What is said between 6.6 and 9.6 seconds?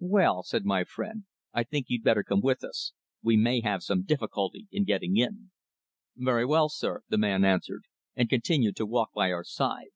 sir," the man answered, and continued to walk by our